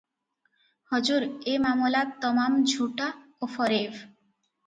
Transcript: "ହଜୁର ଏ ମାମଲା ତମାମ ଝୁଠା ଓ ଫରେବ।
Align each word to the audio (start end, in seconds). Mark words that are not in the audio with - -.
"ହଜୁର 0.93 1.27
ଏ 1.51 1.59
ମାମଲା 1.65 2.01
ତମାମ 2.25 2.63
ଝୁଠା 2.73 3.09
ଓ 3.49 3.53
ଫରେବ। 3.59 3.93